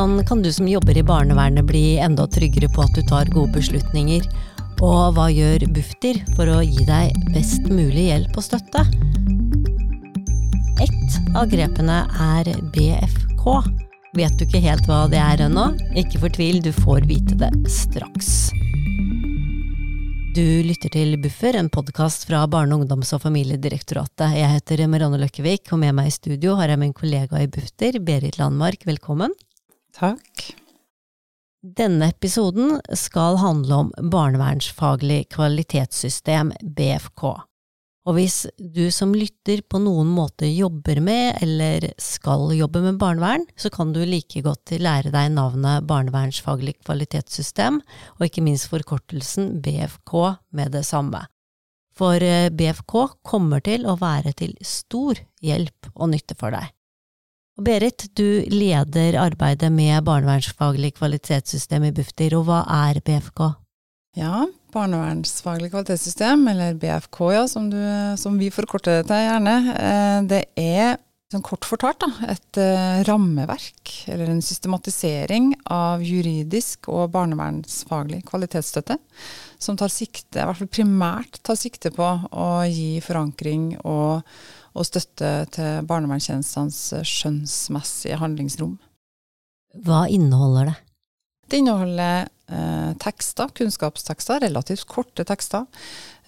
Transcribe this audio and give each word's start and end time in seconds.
Hvordan 0.00 0.24
kan 0.24 0.42
du 0.42 0.48
som 0.52 0.68
jobber 0.68 0.96
i 0.96 1.02
barnevernet 1.04 1.66
bli 1.68 1.98
enda 2.00 2.24
tryggere 2.24 2.70
på 2.72 2.80
at 2.80 2.94
du 2.96 3.02
tar 3.04 3.28
gode 3.34 3.52
beslutninger? 3.52 4.22
Og 4.80 5.10
hva 5.12 5.26
gjør 5.28 5.66
Bufdir 5.76 6.22
for 6.38 6.48
å 6.48 6.62
gi 6.64 6.86
deg 6.88 7.18
best 7.34 7.68
mulig 7.68 8.06
hjelp 8.06 8.38
og 8.40 8.46
støtte? 8.46 8.80
Ett 10.80 11.18
av 11.36 11.50
grepene 11.52 11.98
er 12.16 12.48
BFK. 12.72 13.44
Vet 14.16 14.38
du 14.40 14.46
ikke 14.46 14.62
helt 14.64 14.88
hva 14.88 15.02
det 15.12 15.20
er 15.20 15.42
ennå? 15.50 15.66
Ikke 15.92 16.22
fortvil, 16.24 16.62
du 16.64 16.70
får 16.78 17.04
vite 17.04 17.36
det 17.44 17.52
straks. 17.68 18.54
Du 20.32 20.46
lytter 20.64 20.96
til 20.96 21.18
Buffer, 21.20 21.60
en 21.60 21.68
podkast 21.68 22.24
fra 22.30 22.46
Barne-, 22.48 22.80
ungdoms- 22.80 23.12
og 23.12 23.20
familiedirektoratet. 23.26 24.32
Jeg 24.40 24.56
heter 24.56 24.86
Marianne 24.88 25.20
Løkkevik, 25.20 25.68
og 25.76 25.84
med 25.84 25.92
meg 26.00 26.08
i 26.08 26.16
studio 26.16 26.56
har 26.56 26.72
jeg 26.72 26.84
min 26.86 26.96
kollega 26.96 27.44
i 27.44 27.52
Bufdir, 27.52 28.00
Berit 28.00 28.40
Landmark. 28.40 28.88
Velkommen. 28.88 29.36
Takk. 29.96 30.50
Denne 31.60 32.08
episoden 32.08 32.78
skal 32.96 33.36
handle 33.36 33.82
om 33.84 33.92
barnevernsfaglig 34.12 35.26
kvalitetssystem, 35.34 36.54
BFK. 36.62 37.24
Og 38.08 38.16
hvis 38.16 38.46
du 38.56 38.86
som 38.94 39.12
lytter 39.12 39.60
på 39.68 39.78
noen 39.82 40.08
måte 40.08 40.48
jobber 40.48 41.02
med, 41.04 41.36
eller 41.44 41.84
skal 42.00 42.48
jobbe 42.56 42.80
med 42.86 42.96
barnevern, 43.02 43.44
så 43.60 43.68
kan 43.72 43.92
du 43.92 44.00
like 44.08 44.40
godt 44.46 44.72
lære 44.80 45.12
deg 45.12 45.34
navnet 45.36 45.84
barnevernsfaglig 45.90 46.78
kvalitetssystem, 46.80 47.82
og 48.16 48.24
ikke 48.26 48.46
minst 48.46 48.70
forkortelsen 48.72 49.58
BFK 49.60 50.16
med 50.56 50.72
det 50.78 50.86
samme. 50.88 51.26
For 51.92 52.24
eh, 52.24 52.48
BFK 52.48 52.96
kommer 53.26 53.60
til 53.60 53.84
å 53.84 53.98
være 54.00 54.32
til 54.38 54.56
stor 54.64 55.20
hjelp 55.44 55.92
og 55.92 56.14
nytte 56.14 56.38
for 56.40 56.56
deg. 56.56 56.72
Berit, 57.60 58.06
du 58.16 58.44
leder 58.48 59.18
arbeidet 59.20 59.68
med 59.72 60.04
barnevernsfaglig 60.06 60.94
kvalitetssystem 60.96 61.84
i 61.90 61.92
Bufdir, 61.92 62.38
og 62.38 62.46
hva 62.48 62.62
er 62.86 63.02
BFK? 63.04 63.42
Ja, 64.16 64.46
barnevernsfaglig 64.72 65.68
kvalitetssystem, 65.74 66.46
eller 66.48 66.78
BFK, 66.80 67.20
ja, 67.34 67.44
som, 67.50 67.68
du, 67.70 67.78
som 68.16 68.38
vi 68.40 68.48
forkorter 68.54 69.00
det 69.00 69.10
til 69.10 69.24
gjerne. 69.26 69.56
Eh, 69.76 70.18
det 70.30 70.42
er 70.56 70.96
sånn 71.30 71.44
kort 71.46 71.66
fortalt 71.68 72.00
da, 72.02 72.08
et 72.32 72.58
uh, 72.58 73.02
rammeverk, 73.06 73.92
eller 74.10 74.32
en 74.32 74.40
systematisering 74.42 75.52
av 75.70 76.02
juridisk 76.02 76.88
og 76.90 77.12
barnevernsfaglig 77.14 78.24
kvalitetsstøtte, 78.26 78.96
som 79.62 79.78
tar 79.78 79.92
sikte, 79.94 80.40
i 80.40 80.42
hvert 80.48 80.58
fall 80.58 80.72
primært 80.72 81.38
tar 81.46 81.60
sikte 81.60 81.92
på 81.94 82.08
å 82.34 82.48
gi 82.66 82.96
forankring 83.04 83.76
og, 83.84 84.26
og 84.74 84.86
støtte 84.86 85.32
til 85.54 85.88
barnevernstjenestenes 85.88 86.78
skjønnsmessige 87.08 88.20
handlingsrom. 88.20 88.76
Hva 89.86 90.04
inneholder 90.10 90.70
det? 90.70 90.78
Det 91.50 91.58
inneholder 91.58 92.28
eh, 92.50 92.90
tekster, 93.02 93.50
kunnskapstekster, 93.58 94.38
relativt 94.44 94.84
korte 94.90 95.24
tekster. 95.26 95.66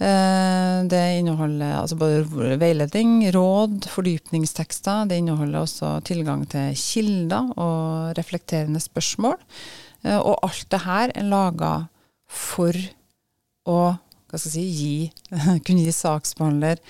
Eh, 0.03 0.83
det 0.91 1.03
inneholder 1.20 1.77
altså 1.79 1.98
både 2.01 2.57
veiledning, 2.59 3.20
råd, 3.35 3.87
fordypningstekster. 3.93 5.07
Det 5.11 5.20
inneholder 5.23 5.63
også 5.63 5.95
tilgang 6.09 6.43
til 6.51 6.75
kilder 6.79 7.53
og 7.55 8.19
reflekterende 8.19 8.83
spørsmål. 8.83 9.39
Eh, 10.03 10.19
og 10.19 10.43
alt 10.43 10.67
det 10.75 10.83
her 10.89 11.15
er 11.15 11.31
laga 11.31 11.73
for 12.27 12.75
å 13.69 13.81
si, 14.33 14.65
gi, 14.65 14.95
kunne 15.65 15.87
gi 15.87 15.95
saksbehandler 15.95 16.83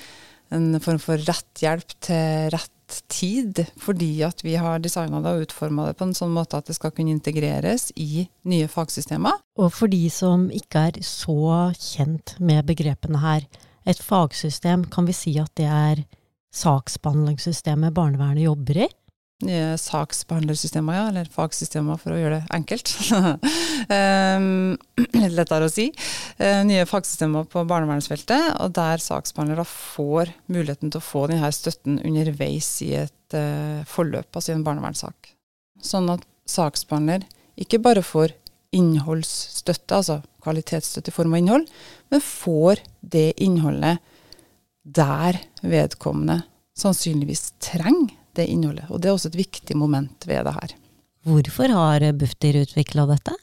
en 0.52 0.80
form 0.82 1.00
for 1.02 1.20
rett 1.28 1.62
hjelp 1.64 1.96
til 2.04 2.52
rett 2.52 2.70
tid, 3.08 3.62
fordi 3.80 4.20
at 4.26 4.42
vi 4.44 4.54
har 4.60 4.82
designa 4.84 5.22
det 5.24 5.32
og 5.32 5.46
utforma 5.46 5.88
det 5.88 5.96
på 5.96 6.08
en 6.08 6.16
sånn 6.16 6.32
måte 6.34 6.58
at 6.58 6.68
det 6.68 6.76
skal 6.76 6.92
kunne 6.92 7.14
integreres 7.14 7.88
i 7.96 8.26
nye 8.48 8.68
fagsystemer. 8.68 9.40
Og 9.56 9.72
for 9.72 9.92
de 9.92 10.04
som 10.12 10.50
ikke 10.52 10.88
er 10.90 11.00
så 11.06 11.72
kjent 11.78 12.36
med 12.40 12.66
begrepene 12.68 13.22
her, 13.22 13.46
et 13.88 13.98
fagsystem, 13.98 14.84
kan 14.92 15.08
vi 15.08 15.16
si 15.16 15.32
at 15.42 15.50
det 15.58 15.66
er 15.66 16.04
saksbehandlingssystemet 16.54 17.94
barnevernet 17.96 18.44
jobber 18.44 18.84
i? 18.84 18.90
Nye 19.46 19.76
saksbehandlersystemer, 19.80 20.96
ja, 20.96 21.04
eller 21.10 21.28
fagsystemer 21.32 21.98
for 22.00 22.14
å 22.14 22.18
gjøre 22.20 22.40
det 22.40 22.56
enkelt. 22.56 22.92
litt 25.22 25.36
lettere 25.36 25.68
å 25.68 25.72
si. 25.72 25.88
Uh, 26.40 26.62
nye 26.68 26.86
fagsystemer 26.88 27.48
på 27.50 27.64
barnevernsfeltet, 27.68 28.56
og 28.62 28.74
der 28.78 29.02
saksbehandlere 29.02 29.66
får 29.68 30.32
muligheten 30.52 30.92
til 30.92 31.02
å 31.02 31.06
få 31.06 31.26
denne 31.30 31.50
støtten 31.54 32.00
underveis 32.06 32.70
i 32.86 32.92
et 33.02 33.38
uh, 33.38 33.82
forløp, 33.88 34.30
altså 34.32 34.52
i 34.52 34.56
en 34.58 34.66
barnevernssak. 34.66 35.34
Sånn 35.82 36.10
at 36.12 36.24
saksbehandler 36.48 37.26
ikke 37.60 37.82
bare 37.82 38.04
får 38.06 38.36
innholdsstøtte, 38.72 39.98
altså 39.98 40.22
kvalitetsstøtte 40.42 41.12
i 41.12 41.14
form 41.14 41.34
av 41.36 41.42
innhold, 41.42 41.68
men 42.12 42.24
får 42.24 42.80
det 43.00 43.28
innholdet 43.44 44.00
der 44.82 45.38
vedkommende 45.62 46.40
sannsynligvis 46.78 47.52
trenger 47.62 48.16
det 48.38 48.48
innholdet. 48.50 48.88
Og 48.90 49.00
det 49.00 49.10
er 49.10 49.16
også 49.16 49.32
et 49.32 49.40
viktig 49.42 49.76
moment 49.78 50.26
ved 50.28 50.46
det 50.48 50.54
her. 50.56 50.76
Hvorfor 51.22 51.70
har 51.70 52.04
Bufdir 52.18 52.62
utvikla 52.64 53.06
dette? 53.10 53.34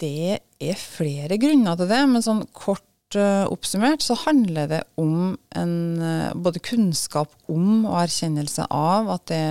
Det 0.00 0.38
er 0.60 0.80
flere 0.80 1.38
grunner 1.40 1.76
til 1.76 1.88
det, 1.90 2.02
men 2.08 2.24
sånn 2.24 2.42
kort 2.56 3.16
uh, 3.16 3.44
oppsummert 3.52 4.04
så 4.04 4.16
handler 4.26 4.68
det 4.70 4.80
om 5.00 5.36
en 5.56 5.76
uh, 6.00 6.32
både 6.36 6.62
kunnskap 6.64 7.32
om 7.52 7.86
og 7.86 7.98
erkjennelse 8.02 8.66
av 8.72 9.12
at 9.16 9.28
det, 9.32 9.44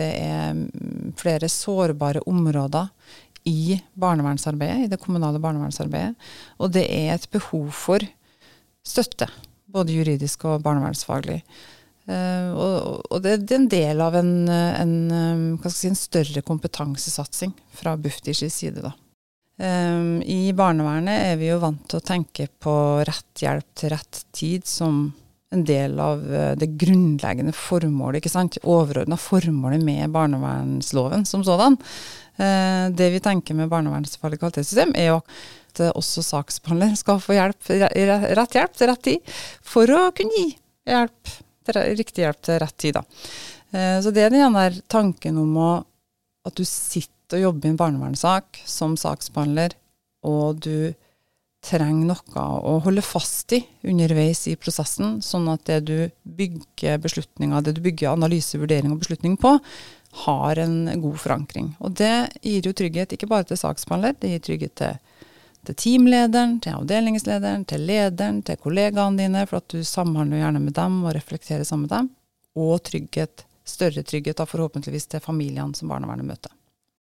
det, 0.00 0.10
er 0.20 0.62
flere 1.20 1.50
sårbare 1.52 2.24
områder 2.28 2.88
i 3.48 3.80
barnevernsarbeidet, 3.96 4.86
i 4.86 4.92
det 4.92 5.00
kommunale 5.00 5.40
barnevernsarbeidet. 5.40 6.16
Og 6.60 6.72
det 6.76 6.86
er 6.92 7.14
et 7.14 7.28
behov 7.32 7.70
for 7.76 8.04
støtte, 8.86 9.28
både 9.70 9.96
juridisk 9.96 10.44
og 10.48 10.64
barnevernsfaglig. 10.64 11.40
Uh, 12.10 12.50
og, 12.58 13.04
og 13.06 13.22
det, 13.22 13.36
det, 13.44 13.54
er 13.54 13.60
en 13.60 13.70
del 13.70 14.02
av 14.02 14.16
en, 14.18 14.32
en, 14.50 14.94
si, 15.70 15.86
en 15.90 15.98
større 15.98 16.42
kompetansesatsing 16.42 17.54
fra 17.78 17.94
Bufdirs 18.00 18.42
side. 18.50 18.82
Da. 18.82 18.94
I 19.60 20.54
barnevernet 20.56 21.26
er 21.28 21.34
vi 21.36 21.50
jo 21.50 21.58
vant 21.60 21.82
til 21.84 22.00
å 22.00 22.04
tenke 22.04 22.46
på 22.64 22.72
rett 23.04 23.42
hjelp 23.44 23.66
til 23.76 23.92
rett 23.92 24.22
tid 24.32 24.64
som 24.66 25.02
en 25.50 25.64
del 25.66 25.98
av 26.00 26.22
uh, 26.30 26.52
det 26.58 26.70
grunnleggende 26.78 27.54
formålet, 27.56 28.20
ikke 28.20 28.32
sant? 28.32 28.58
overordna 28.62 29.18
formålet 29.18 29.82
med 29.84 30.12
barnevernsloven 30.14 31.26
som 31.26 31.44
sådan. 31.46 31.78
Uh, 32.38 32.88
det 32.94 33.10
vi 33.16 33.22
tenker 33.22 33.58
med 33.58 33.70
barnevernsfaglig 33.72 34.40
kvalitetssystem, 34.40 34.94
er 34.94 35.12
jo 35.12 35.20
at 35.70 35.84
også 35.94 36.22
saksbehandler 36.26 36.96
skal 36.98 37.20
få 37.22 37.36
hjelp, 37.36 37.70
rett 37.70 38.56
hjelp 38.58 38.74
til 38.74 38.90
rett 38.90 39.04
tid 39.06 39.36
for 39.62 39.90
å 39.94 40.08
kunne 40.16 40.34
gi 40.34 40.48
hjelp 40.90 41.38
riktig 41.76 42.24
hjelp 42.24 42.40
til 42.46 42.60
rett 42.62 42.76
tid. 42.80 42.98
Da. 42.98 43.04
Eh, 43.72 43.98
så 44.02 44.12
det 44.14 44.26
er 44.26 44.34
den 44.34 44.56
der 44.58 44.80
tanken 44.90 45.38
om 45.40 45.56
å, 45.60 45.70
at 46.46 46.56
du 46.56 46.64
sitter 46.64 47.38
og 47.38 47.46
jobber 47.46 47.68
i 47.68 47.72
en 47.74 47.78
barnevernssak 47.78 48.62
som 48.66 48.96
saksbehandler, 48.98 49.76
og 50.26 50.60
du 50.64 50.92
trenger 51.64 52.08
noe 52.08 52.44
å 52.64 52.78
holde 52.86 53.04
fast 53.04 53.52
i 53.52 53.60
underveis 53.86 54.46
i 54.48 54.56
prosessen, 54.56 55.18
sånn 55.24 55.48
at 55.52 55.66
det 55.68 55.80
du 55.88 55.96
bygger 56.24 57.00
beslutninger, 57.04 57.62
det 57.62 57.76
du 57.76 57.82
bygger 57.84 58.14
analyse, 58.14 58.58
vurdering 58.58 58.94
og 58.94 59.02
beslutning 59.02 59.36
på, 59.40 59.58
har 60.24 60.58
en 60.58 60.88
god 61.02 61.18
forankring. 61.22 61.74
Og 61.84 61.94
det 62.00 62.30
gir 62.42 62.66
jo 62.66 62.74
trygghet 62.74 63.12
ikke 63.14 63.28
bare 63.30 63.46
til 63.46 63.60
saksbehandler, 63.60 64.16
det 64.18 64.32
gir 64.32 64.44
trygghet 64.46 64.76
til 64.80 64.96
til 65.68 65.76
teamlederen, 65.76 66.56
til 66.64 66.78
avdelingslederen, 66.78 67.66
til 67.68 67.84
lederen, 67.88 68.40
til 68.46 68.58
kollegaene 68.60 69.20
dine, 69.20 69.44
for 69.48 69.60
at 69.60 69.68
du 69.72 69.84
samhandler 69.84 70.42
gjerne 70.42 70.62
med 70.62 70.76
dem 70.78 71.02
og 71.04 71.14
reflekterer 71.16 71.66
sammen 71.68 71.86
med 71.86 71.94
dem. 71.96 72.08
Og 72.60 72.80
trygghet, 72.86 73.44
større 73.68 74.04
trygghet 74.06 74.40
da 74.40 74.48
forhåpentligvis 74.48 75.10
til 75.12 75.22
familiene 75.24 75.76
som 75.76 75.92
barnevernet 75.92 76.28
møter. 76.32 76.54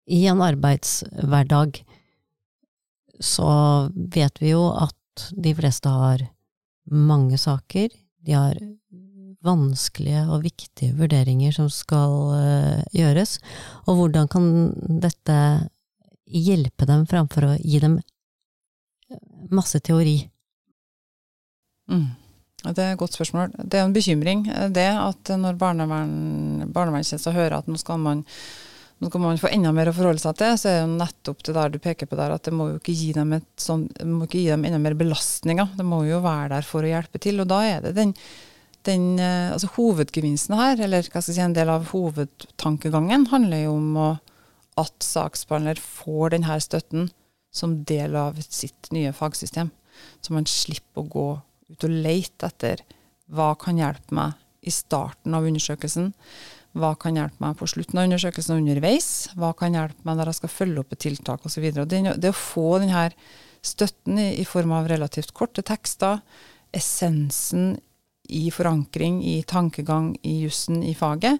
I 0.05 0.25
en 0.29 0.43
arbeidshverdag 0.45 1.81
så 3.19 3.49
vet 3.93 4.41
vi 4.41 4.53
jo 4.53 4.69
at 4.75 5.27
de 5.31 5.53
fleste 5.55 5.89
har 5.89 6.25
mange 6.91 7.37
saker. 7.41 7.89
De 8.25 8.35
har 8.35 8.59
vanskelige 9.45 10.25
og 10.31 10.43
viktige 10.45 10.95
vurderinger 10.97 11.53
som 11.55 11.69
skal 11.71 12.15
uh, 12.33 12.81
gjøres. 12.95 13.37
Og 13.85 13.99
hvordan 13.99 14.29
kan 14.31 14.49
dette 15.01 15.37
hjelpe 16.25 16.87
dem 16.89 17.05
framfor 17.09 17.51
å 17.51 17.55
gi 17.61 17.81
dem 17.83 17.99
masse 19.53 19.81
teori? 19.83 20.19
Mm. 21.91 22.05
Det 22.65 22.81
er 22.81 22.93
et 22.95 22.99
godt 22.99 23.13
spørsmål. 23.13 23.51
Det 23.61 23.77
er 23.77 23.85
en 23.85 23.93
bekymring 23.93 24.45
det 24.73 24.87
at 24.89 25.29
når 25.37 25.57
barnevern, 25.61 26.71
barnevernstjenester 26.73 27.35
hører 27.35 27.59
at 27.59 27.67
nå 27.69 27.77
skal, 27.77 27.99
man, 28.01 28.23
nå 29.03 29.11
skal 29.11 29.21
man 29.21 29.41
få 29.41 29.51
enda 29.53 29.73
mer 29.75 29.91
å 29.91 29.93
forholde 29.93 30.23
seg 30.23 30.39
til, 30.39 30.55
så 30.57 30.71
er 30.71 30.79
det 30.79 30.81
jo 30.81 30.95
nettopp 30.95 31.45
det 31.45 31.55
der 31.59 31.75
du 31.75 31.77
peker 31.83 32.09
på 32.09 32.17
der, 32.17 32.33
at 32.33 32.47
det 32.47 32.55
må 32.57 32.71
jo 32.71 32.79
ikke 32.79 32.95
gi 32.97 33.11
dem, 33.17 33.35
et 33.37 33.47
sånt, 33.61 34.01
må 34.01 34.25
ikke 34.25 34.41
gi 34.41 34.49
dem 34.49 34.65
enda 34.65 34.81
mer 34.81 34.97
belastninger. 34.97 35.75
Det 35.77 35.85
må 35.85 36.01
jo 36.09 36.23
være 36.25 36.55
der 36.55 36.65
for 36.65 36.85
å 36.85 36.89
hjelpe 36.89 37.21
til. 37.21 37.43
Og 37.43 37.49
da 37.53 37.61
er 37.69 37.85
det 37.85 37.93
den, 37.99 38.15
den 38.89 39.11
altså 39.21 39.69
hovedgevinsten 39.77 40.57
her, 40.57 40.79
eller 40.87 41.05
hva 41.05 41.21
skal 41.21 41.35
jeg 41.35 41.37
si, 41.37 41.45
en 41.45 41.57
del 41.57 41.69
av 41.69 41.91
hovedtankegangen, 41.93 43.29
handler 43.33 43.67
jo 43.67 43.77
om 43.77 43.99
å 43.99 44.13
at 44.75 45.05
saksbehandler 45.05 45.79
får 45.79 46.33
denne 46.33 46.57
støtten 46.63 47.05
som 47.55 47.79
del 47.87 48.17
av 48.19 48.39
sitt 48.43 48.91
nye 48.95 49.13
fagsystem. 49.15 49.71
Så 50.21 50.35
man 50.35 50.47
slipper 50.49 51.03
å 51.03 51.09
gå 51.11 51.27
ut 51.71 51.87
og 51.87 51.95
lete 52.05 52.49
etter 52.49 52.83
hva 53.31 53.53
kan 53.59 53.79
hjelpe 53.79 54.15
meg 54.15 54.35
i 54.65 54.73
starten 54.73 55.33
av 55.37 55.47
undersøkelsen. 55.47 56.11
Hva 56.75 56.91
kan 56.99 57.15
hjelpe 57.15 57.39
meg 57.39 57.55
på 57.57 57.69
slutten 57.71 58.01
av 58.01 58.09
undersøkelsen 58.09 58.57
og 58.57 58.63
underveis? 58.65 59.09
Hva 59.39 59.53
kan 59.57 59.77
hjelpe 59.77 60.03
meg 60.07 60.19
når 60.19 60.31
jeg 60.31 60.39
skal 60.41 60.53
følge 60.57 60.83
opp 60.83 60.95
et 60.95 61.03
tiltak 61.05 61.47
osv. 61.47 61.69
Det, 61.71 62.01
det 62.19 62.31
å 62.33 62.37
få 62.37 62.67
denne 62.83 63.07
støtten 63.65 64.19
i, 64.21 64.29
i 64.41 64.45
form 64.45 64.75
av 64.75 64.89
relativt 64.91 65.31
korte 65.37 65.63
tekster, 65.65 66.19
essensen 66.75 67.77
i 68.35 68.49
forankring, 68.51 69.21
i 69.23 69.39
tankegang, 69.47 70.11
i 70.25 70.41
jussen, 70.43 70.83
i 70.83 70.93
faget, 70.97 71.39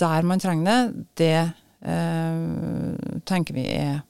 der 0.00 0.28
man 0.28 0.40
trenger 0.40 0.92
det, 0.92 1.02
det 1.20 1.88
eh, 1.88 3.20
tenker 3.28 3.56
vi 3.56 3.66
er 3.72 4.00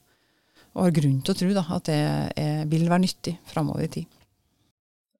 og 0.72 0.86
har 0.86 0.96
grunn 0.96 1.20
til 1.20 1.34
å 1.34 1.38
tro 1.38 1.52
da, 1.56 1.64
at 1.76 1.88
det 1.88 2.00
er, 2.40 2.66
vil 2.70 2.88
være 2.88 3.04
nyttig 3.04 3.36
framover 3.50 3.86
i 3.86 3.92
tid. 4.00 4.18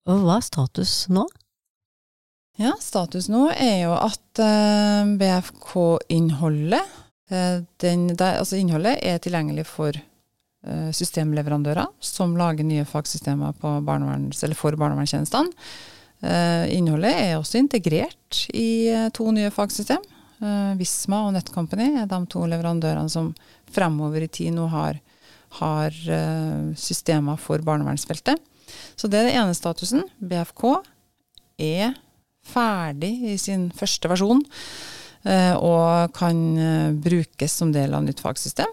Og 0.09 0.25
hva 0.25 0.41
er 0.41 0.47
status 0.47 0.95
nå? 1.13 1.27
Ja, 2.61 2.75
Status 2.81 3.31
nå 3.33 3.47
er 3.55 3.87
jo 3.87 3.93
at 3.97 4.41
eh, 4.43 5.13
BFK-innholdet 5.17 6.99
uh, 7.33 7.63
altså 8.29 8.59
Innholdet 8.59 8.99
er 9.01 9.23
tilgjengelig 9.25 9.65
for 9.71 9.97
eh, 9.97 10.91
systemleverandører 10.93 11.89
som 12.05 12.37
lager 12.37 12.67
nye 12.69 12.85
fagsystemer 12.85 13.57
barneverns, 13.87 14.45
for 14.59 14.77
barnevernstjenestene. 14.77 15.51
innholdet 16.77 17.15
er 17.19 17.33
også 17.39 17.59
integrert 17.59 18.45
i 18.55 18.93
to 19.17 19.33
nye 19.35 19.51
fagsystem. 19.51 20.05
Visma 20.79 21.25
og 21.27 21.33
Netcompany 21.35 21.89
er 22.03 22.07
de 22.07 22.21
to 22.31 22.45
leverandørene 22.47 23.11
som 23.11 23.33
fremover 23.75 24.23
i 24.23 24.29
tid 24.31 24.53
nå 24.55 24.69
har, 24.71 25.01
har 25.59 25.97
systemer 26.79 27.37
for 27.41 27.63
barnevernsfeltet. 27.65 28.41
Så 28.97 29.11
det 29.11 29.21
er 29.21 29.29
den 29.29 29.39
ene 29.43 29.57
statusen. 29.57 30.07
BFK 30.19 30.65
er 31.63 31.97
ferdig 32.43 33.13
i 33.33 33.37
sin 33.41 33.69
første 33.75 34.11
versjon 34.11 34.43
eh, 35.29 35.55
og 35.55 36.13
kan 36.17 36.41
eh, 36.59 36.95
brukes 37.05 37.55
som 37.61 37.73
del 37.75 37.95
av 37.95 38.05
nytt 38.07 38.23
fagsystem. 38.23 38.71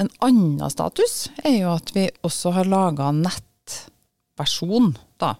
En 0.00 0.10
annen 0.26 0.70
status 0.72 1.28
er 1.44 1.60
jo 1.60 1.72
at 1.76 1.94
vi 1.94 2.08
også 2.26 2.52
har 2.56 2.68
laga 2.68 3.12
nettversjon, 3.14 4.92
da, 5.22 5.34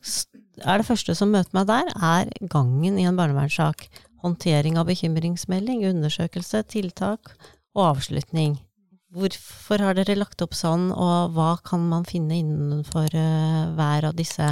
er 0.65 0.81
det 0.81 0.87
første 0.87 1.15
som 1.17 1.31
møter 1.33 1.53
meg 1.55 1.67
der, 1.69 1.91
er 1.95 2.31
gangen 2.51 2.97
i 2.99 3.05
en 3.07 3.19
barnevernssak 3.19 3.87
håndtering 4.23 4.79
av 4.79 4.89
bekymringsmelding, 4.89 5.85
undersøkelse, 5.89 6.63
tiltak 6.71 7.31
og 7.77 7.85
avslutning. 7.93 8.57
Hvorfor 9.15 9.81
har 9.81 9.95
dere 9.97 10.17
lagt 10.19 10.41
opp 10.45 10.53
sånn, 10.57 10.89
og 10.93 11.33
hva 11.33 11.55
kan 11.65 11.87
man 11.89 12.05
finne 12.05 12.37
innenfor 12.41 13.09
uh, 13.15 13.71
hver 13.77 14.09
av 14.11 14.17
disse 14.17 14.51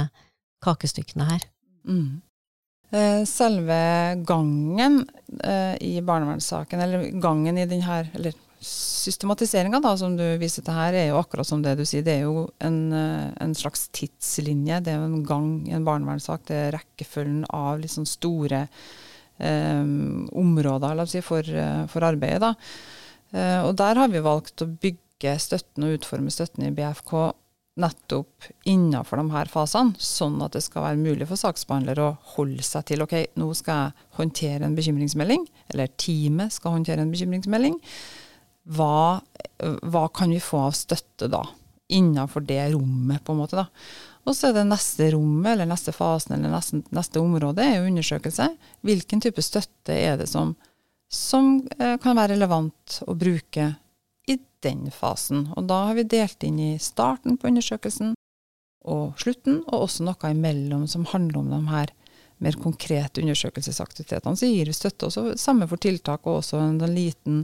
kakestykkene 0.64 1.28
her? 1.28 1.44
Mm. 1.86 2.18
Eh, 2.88 3.22
selve 3.28 3.78
gangen 4.26 5.02
uh, 5.44 5.76
i 5.84 5.98
barnevernssaken, 6.00 6.82
eller 6.82 7.06
gangen 7.22 7.60
i 7.60 7.68
denne, 7.68 8.00
eller 8.16 8.34
systematiseringa 8.64 9.80
som 10.00 10.16
du 10.18 10.24
viser 10.40 10.64
til 10.66 10.76
her, 10.76 10.96
er 10.96 11.08
jo 11.10 11.18
akkurat 11.20 11.46
som 11.46 11.62
det 11.62 11.76
du 11.78 11.84
sier. 11.86 12.04
Det 12.06 12.16
er 12.18 12.24
jo 12.26 12.46
en, 12.64 12.78
en 12.92 13.54
slags 13.56 13.88
tidslinje. 13.94 14.80
Det 14.84 14.92
er 14.92 14.98
jo 14.98 15.08
en 15.08 15.26
gang 15.26 15.50
i 15.68 15.74
en 15.76 15.86
barnevernssak. 15.86 16.46
Det 16.48 16.56
er 16.56 16.76
rekkefølgen 16.78 17.44
av 17.54 17.84
sånn 17.88 18.08
store 18.08 18.66
eh, 19.38 19.82
områder 20.44 21.04
si, 21.06 21.22
for, 21.24 21.42
eh, 21.42 21.84
for 21.90 22.06
arbeidet. 22.06 22.54
Eh, 23.32 23.60
og 23.64 23.76
der 23.78 24.00
har 24.00 24.08
vi 24.12 24.24
valgt 24.24 24.64
å 24.64 24.70
bygge 24.70 25.36
støtten 25.42 25.86
og 25.86 25.98
utforme 25.98 26.32
støtten 26.32 26.68
i 26.68 26.74
BFK 26.74 27.30
nettopp 27.78 28.48
innenfor 28.66 29.20
de 29.20 29.32
her 29.34 29.50
fasene, 29.50 29.94
sånn 30.02 30.40
at 30.42 30.56
det 30.56 30.64
skal 30.64 30.82
være 30.82 30.98
mulig 30.98 31.28
for 31.30 31.38
saksbehandler 31.38 32.00
å 32.02 32.08
holde 32.34 32.64
seg 32.66 32.88
til 32.90 33.04
ok, 33.04 33.14
nå 33.38 33.52
skal 33.54 33.84
jeg 33.84 34.08
håndtere 34.18 34.66
en 34.66 34.74
bekymringsmelding, 34.78 35.44
eller 35.70 35.92
teamet 36.00 36.56
skal 36.56 36.74
håndtere 36.74 37.04
en 37.04 37.12
bekymringsmelding. 37.14 37.78
Hva, 38.68 39.20
hva 39.88 40.04
kan 40.12 40.32
vi 40.34 40.42
få 40.44 40.66
av 40.66 40.76
støtte 40.76 41.30
da, 41.32 41.42
innenfor 41.88 42.44
det 42.44 42.60
rommet, 42.74 43.24
på 43.24 43.32
en 43.32 43.40
måte. 43.40 43.56
da. 43.56 43.66
Og 44.28 44.36
så 44.36 44.50
er 44.50 44.58
det 44.58 44.66
neste 44.68 45.10
rommet, 45.14 45.54
eller 45.54 45.68
neste 45.70 45.94
fasen, 45.96 46.36
eller 46.36 46.52
neste, 46.52 46.82
neste 46.94 47.20
område, 47.22 47.64
er 47.64 47.78
jo 47.78 47.88
undersøkelse. 47.88 48.50
Hvilken 48.84 49.22
type 49.24 49.44
støtte 49.44 49.96
er 49.96 50.18
det 50.20 50.28
som, 50.28 50.52
som 51.08 51.62
eh, 51.78 51.96
kan 52.02 52.18
være 52.18 52.34
relevant 52.34 53.00
å 53.08 53.16
bruke 53.16 53.70
i 54.28 54.36
den 54.64 54.90
fasen. 54.92 55.46
Og 55.56 55.68
da 55.70 55.86
har 55.88 55.96
vi 55.96 56.04
delt 56.12 56.44
inn 56.44 56.60
i 56.60 56.72
starten 56.82 57.40
på 57.40 57.48
undersøkelsen 57.48 58.12
og 58.88 59.16
slutten, 59.20 59.62
og 59.66 59.86
også 59.86 60.04
noe 60.04 60.34
imellom 60.34 60.84
som 60.88 61.08
handler 61.08 61.40
om 61.40 61.48
de 61.54 61.62
her 61.72 61.94
mer 62.38 62.54
konkrete 62.60 63.22
undersøkelsesaktivitetene. 63.24 64.36
Så 64.38 64.46
gir 64.46 64.68
vi 64.68 64.76
støtte 64.76 65.08
også, 65.08 65.32
samme 65.40 65.66
for 65.70 65.80
tiltak, 65.82 66.26
og 66.26 66.42
også 66.42 66.60
en, 66.62 66.76
en 66.84 66.94
liten, 66.94 67.40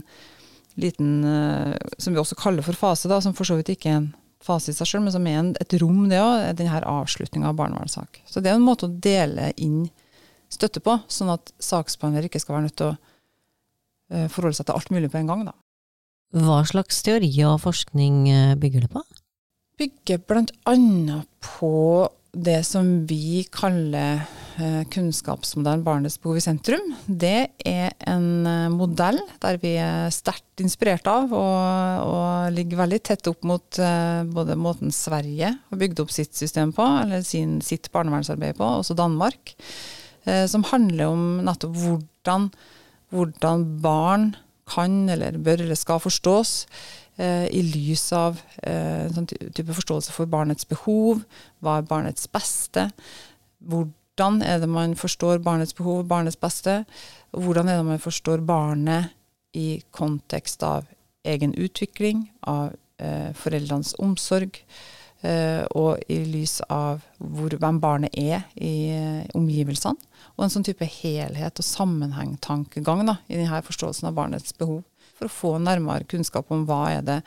liten, 0.79 1.23
eh, 1.23 1.73
som 1.97 2.13
vi 2.13 2.21
også 2.21 2.37
kaller 2.39 2.65
for 2.65 2.77
fase, 2.77 3.09
da, 3.11 3.21
som 3.23 3.35
for 3.37 3.47
så 3.47 3.57
vidt 3.59 3.73
ikke 3.75 3.91
er 3.91 3.99
en 4.01 4.13
fase 4.45 4.71
i 4.71 4.77
seg 4.77 4.89
sjøl, 4.89 5.03
men 5.05 5.15
som 5.15 5.27
er 5.27 5.39
en, 5.39 5.51
et 5.61 5.75
rom, 5.81 6.05
det 6.11 6.21
òg, 6.21 6.51
denne 6.59 6.81
avslutninga 6.91 7.49
av 7.49 7.59
barnevernssak. 7.59 8.21
Så 8.29 8.43
det 8.43 8.51
er 8.51 8.59
en 8.59 8.65
måte 8.65 8.89
å 8.89 8.95
dele 9.07 9.51
inn 9.57 9.85
støtte 10.51 10.83
på, 10.83 10.99
sånn 11.11 11.33
at 11.33 11.51
saksbehandler 11.63 12.27
ikke 12.27 12.41
skal 12.43 12.57
være 12.57 12.67
nødt 12.67 12.77
til 12.79 12.91
å 12.91 12.95
uh, 12.95 14.27
forholde 14.31 14.59
seg 14.59 14.67
til 14.67 14.77
alt 14.77 14.91
mulig 14.93 15.09
på 15.11 15.19
en 15.19 15.31
gang. 15.31 15.45
Da. 15.47 15.55
Hva 16.45 16.59
slags 16.67 17.01
teori 17.05 17.31
og 17.47 17.61
forskning 17.63 18.25
eh, 18.29 18.55
bygger 18.59 18.85
det 18.85 18.91
på? 18.91 19.01
Bygger 19.79 20.21
blant 20.27 20.51
annet 20.69 21.29
på 21.43 22.07
det 22.35 22.61
som 22.67 23.05
vi 23.07 23.45
kaller 23.51 24.19
eh, 24.19 24.44
kunnskapsmodellen 24.93 25.83
Barnets 25.85 26.17
behov 26.21 26.39
i 26.39 26.43
sentrum. 26.43 26.93
Det 27.05 27.49
er 27.67 27.93
en 28.07 28.47
eh, 28.47 28.69
modell 28.73 29.19
der 29.43 29.59
vi 29.61 29.73
er 29.81 30.13
sterkt 30.15 30.63
inspirert 30.63 31.07
av, 31.11 31.33
og, 31.35 32.05
og 32.05 32.55
ligger 32.55 32.83
veldig 32.83 33.01
tett 33.05 33.27
opp 33.31 33.43
mot 33.47 33.79
eh, 33.81 34.21
både 34.31 34.57
måten 34.59 34.93
Sverige 34.95 35.53
har 35.57 35.81
bygd 35.81 36.03
opp 36.05 36.13
sitt 36.15 36.35
system 36.37 36.73
på, 36.75 36.85
eller 37.03 37.25
sin, 37.27 37.59
sitt 37.65 37.91
barnevernsarbeid 37.95 38.59
på, 38.59 38.71
også 38.81 38.97
Danmark. 38.97 39.55
Som 40.49 40.63
handler 40.65 41.11
om 41.13 41.25
nettopp 41.45 41.75
hvordan, 41.77 42.47
hvordan 43.13 43.65
barn 43.83 44.23
kan, 44.65 45.03
eller 45.13 45.35
bør, 45.37 45.61
eller 45.61 45.77
skal 45.77 45.99
forstås 46.01 46.63
Eh, 47.17 47.45
i 47.47 47.61
lys 47.63 48.09
av 48.11 48.41
en 48.59 49.05
eh, 49.07 49.11
sånn 49.15 49.27
type 49.31 49.71
forståelse 49.71 50.11
for 50.11 50.27
barnets 50.27 50.67
behov, 50.67 51.21
hva 51.63 51.77
er 51.79 51.85
barnets 51.87 52.27
beste, 52.27 52.89
hvordan 54.15 54.41
er 54.41 54.61
det 54.61 54.69
man 54.71 54.95
forstår 54.95 55.41
barnets 55.43 55.75
behov, 55.75 56.05
barnets 56.07 56.39
beste, 56.39 56.85
hvordan 57.31 57.67
er 57.67 57.77
det 57.81 57.85
man 57.85 57.99
forstår 57.99 58.45
barnet 58.47 59.11
i 59.53 59.81
kontekst 59.91 60.63
av 60.63 60.85
egen 61.25 61.53
utvikling, 61.53 62.31
av 62.47 62.75
eh, 62.97 63.33
foreldrenes 63.35 63.95
omsorg, 63.99 64.61
eh, 65.21 65.65
og 65.75 65.99
i 66.07 66.21
lys 66.31 66.61
av 66.69 67.03
hvor, 67.19 67.57
hvem 67.59 67.79
barnet 67.83 68.15
er 68.15 68.47
i 68.55 68.89
eh, 68.95 69.27
omgivelsene. 69.35 69.99
Og 70.37 70.45
en 70.45 70.53
sånn 70.53 70.63
type 70.63 70.87
helhet 70.87 71.59
og 71.59 71.67
sammenheng-tankegang 71.67 73.03
i 73.03 73.35
denne 73.35 73.63
forståelsen 73.67 74.07
av 74.07 74.15
barnets 74.15 74.55
behov 74.55 74.83
for 75.15 75.27
å 75.27 75.39
få 75.43 75.57
nærmere 75.59 76.07
kunnskap 76.07 76.51
om 76.51 76.63
hva 76.67 76.85
er 76.93 77.03
det 77.03 77.23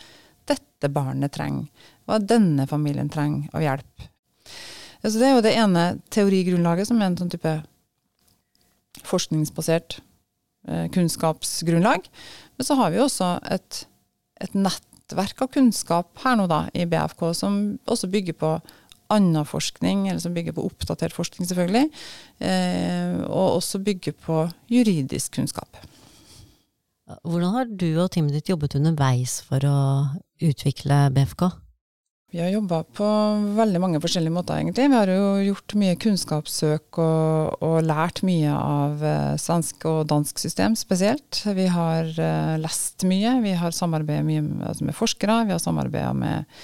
dette 0.49 0.89
barnet 0.89 1.37
trenger, 1.37 1.69
hva 2.09 2.17
denne 2.17 2.65
familien 2.69 3.13
trenger 3.13 3.53
av 3.53 3.65
hjelp. 3.65 4.09
Så 5.05 5.15
det 5.21 5.29
er 5.29 5.37
jo 5.37 5.45
det 5.45 5.55
ene 5.55 5.85
teorigrunnlaget, 6.15 6.89
som 6.91 7.01
er 7.01 7.11
en 7.11 7.19
sånn 7.21 7.33
type 7.33 7.53
forskningsbasert 9.07 10.01
eh, 10.69 10.89
kunnskapsgrunnlag. 10.95 12.09
Men 12.59 12.67
så 12.67 12.77
har 12.81 12.93
vi 12.95 13.03
også 13.03 13.37
et, 13.55 13.85
et 14.43 14.57
nettverk 14.59 15.45
av 15.45 15.53
kunnskap 15.55 16.25
her 16.25 16.39
nå 16.39 16.49
da, 16.51 16.65
i 16.75 16.89
BFK, 16.89 17.31
som 17.37 17.61
også 17.87 18.11
bygger 18.13 18.39
på 18.39 18.57
annen 19.15 19.47
forskning, 19.49 20.09
eller 20.09 20.21
som 20.21 20.35
bygger 20.37 20.57
på 20.57 20.67
oppdatert 20.69 21.15
forskning, 21.17 21.49
selvfølgelig. 21.49 21.87
Eh, 22.45 23.15
og 23.29 23.61
også 23.61 23.81
bygger 23.85 24.17
på 24.25 24.43
juridisk 24.73 25.39
kunnskap. 25.39 25.81
Hvordan 27.25 27.55
har 27.55 27.71
du 27.71 27.87
og 28.03 28.11
teamet 28.13 28.35
ditt 28.37 28.51
jobbet 28.51 28.77
underveis 28.77 29.39
for 29.47 29.65
å 29.65 29.79
utvikle 30.45 31.07
BFK? 31.15 31.47
Vi 32.31 32.41
har 32.43 32.51
jobba 32.53 32.83
på 32.93 33.07
veldig 33.57 33.81
mange 33.81 33.99
forskjellige 34.05 34.35
måter, 34.35 34.59
egentlig. 34.61 34.85
Vi 34.93 34.97
har 34.99 35.09
jo 35.09 35.29
gjort 35.47 35.75
mye 35.81 35.95
kunnskapssøk 35.97 36.99
og, 37.01 37.63
og 37.65 37.79
lært 37.89 38.21
mye 38.29 38.53
av 38.53 39.01
eh, 39.01 39.39
svensk 39.41 39.87
og 39.89 40.03
dansk 40.11 40.43
system 40.43 40.77
spesielt. 40.77 41.41
Vi 41.57 41.65
har 41.73 42.11
uh, 42.21 42.59
lest 42.61 43.07
mye, 43.09 43.33
vi 43.41 43.55
har 43.57 43.73
samarbeidet 43.73 44.27
mye 44.29 44.45
med, 44.45 44.61
altså 44.69 44.91
med 44.91 44.99
forskere, 44.99 45.39
vi 45.49 45.57
har 45.57 45.65
samarbeida 45.65 46.13
med, 46.21 46.61